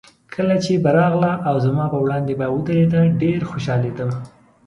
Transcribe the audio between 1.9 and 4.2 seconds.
په وړاندې به ودرېده، ډېر خوشحالېدم.